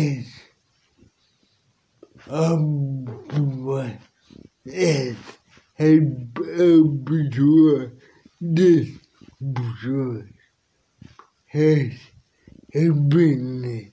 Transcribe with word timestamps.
Es. 0.00 0.28
Ambua. 2.44 3.86
Es. 4.64 5.16
Hep 5.78 6.36
ambua. 6.60 7.90
Des. 8.40 8.88
Bujua. 9.40 10.24
Es. 11.52 11.94
Ebene. 12.72 13.92